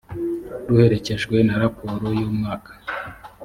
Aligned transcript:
ruherekejwe 0.67 1.35
na 1.47 1.55
raporo 1.61 2.07
y 2.19 2.21
umwaka 2.29 2.71